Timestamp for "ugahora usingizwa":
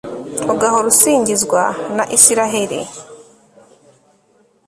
0.53-1.61